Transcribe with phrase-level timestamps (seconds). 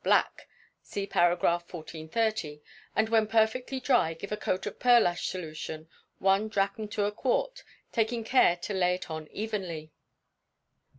[0.03, 0.49] black
[0.81, 1.29] (see par.
[1.29, 2.63] 1430),
[2.95, 7.63] and when perfectly dry, give a coat of pearlash solution one drachm to a quart
[7.91, 9.91] taking care to lay it on evenly.